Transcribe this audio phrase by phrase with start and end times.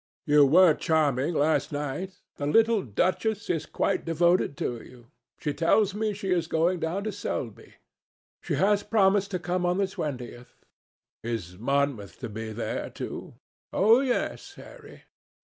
[0.25, 2.17] "You were charming last night.
[2.37, 5.11] The little duchess is quite devoted to you.
[5.37, 7.75] She tells me she is going down to Selby."
[8.41, 10.55] "She has promised to come on the twentieth."
[11.21, 13.35] "Is Monmouth to be there, too?"
[13.71, 15.03] "Oh, yes, Harry."